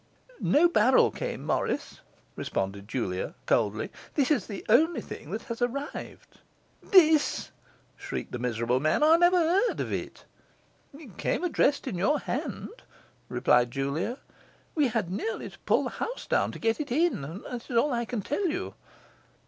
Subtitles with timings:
[0.39, 1.99] 'No barrel came, Morris,'
[2.35, 3.91] responded Julia coldly.
[4.15, 6.39] 'This is the only thing that has arrived.'
[6.81, 7.51] 'This!'
[7.97, 9.03] shrieked the miserable man.
[9.03, 10.25] 'I never heard of it!'
[10.97, 12.81] 'It came addressed in your hand,'
[13.29, 14.17] replied Julia;
[14.73, 17.89] 'we had nearly to pull the house down to get it in, that is all
[17.91, 18.73] that I can tell you.